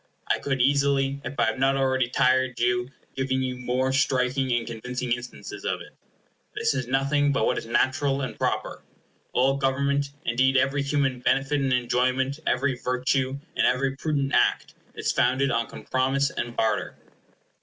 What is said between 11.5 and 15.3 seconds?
and enjoyment, every virtue, and every prudent act, is